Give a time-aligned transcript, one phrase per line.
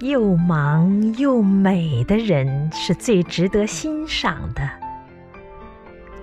[0.00, 4.68] 又忙又美的人是最值得欣赏的。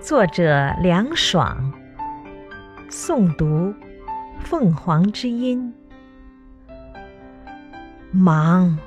[0.00, 1.72] 作者：凉爽，
[2.90, 3.74] 诵读：
[4.40, 5.72] 凤凰之音。
[8.10, 8.78] 忙，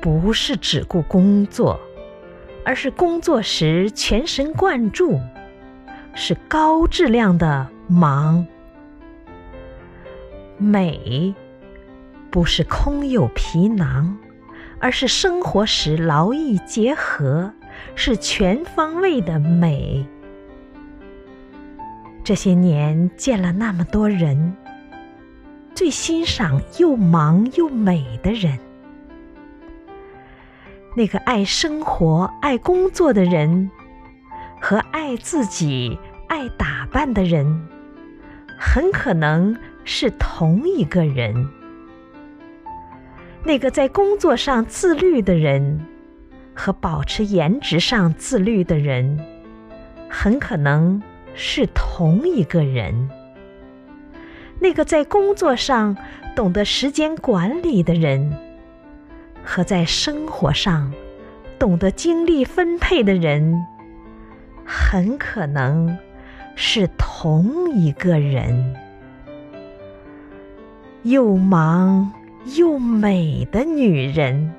[0.00, 1.78] 不是只顾工作，
[2.64, 5.20] 而是工作时全神贯注，
[6.14, 8.46] 是高质量的忙。
[10.56, 11.34] 美，
[12.34, 14.18] 不是空有皮囊，
[14.80, 17.52] 而是生活时劳逸结合，
[17.94, 20.04] 是全方位的美。
[22.24, 24.56] 这些年见了那么多人，
[25.76, 28.58] 最欣赏又忙又美的人。
[30.96, 33.70] 那个爱生活、爱工作的人，
[34.60, 35.96] 和爱自己、
[36.26, 37.68] 爱打扮的人，
[38.58, 39.56] 很可能。
[39.86, 41.46] 是同一个人。
[43.46, 45.78] 那个在工作上自律的人，
[46.54, 49.20] 和保持颜值上自律的人，
[50.08, 51.02] 很可能
[51.34, 53.10] 是同一个人。
[54.60, 55.94] 那个在工作上
[56.34, 58.32] 懂得时间管理的人，
[59.44, 60.90] 和在生活上
[61.58, 63.62] 懂得精力分配的人，
[64.64, 65.98] 很可能
[66.56, 68.74] 是同一个人。
[71.02, 72.10] 又忙
[72.56, 74.52] 又美的女人，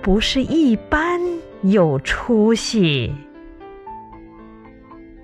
[0.00, 1.20] 不是一般
[1.62, 3.12] 有出息。